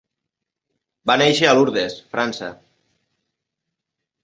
Va 1.11 1.17
néixer 1.23 1.51
a 1.51 1.53
Lourdes, 1.59 1.99
França. 2.17 2.51